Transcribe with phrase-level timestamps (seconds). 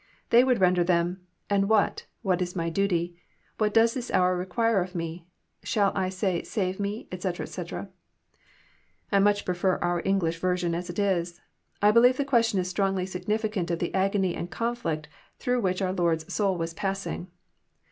[0.31, 2.07] They would render them, And what?
[2.23, 3.21] What is my duty?
[3.59, 5.27] What does the hoar require of Me?
[5.61, 7.87] Shall I say, Save Me," etc., etc.—
[9.11, 11.39] I much prefer our English version as it is.
[11.83, 15.83] I believe the question is strongly sig nificant of the agony and conflict through which
[15.83, 17.27] our Lord's soul was passing.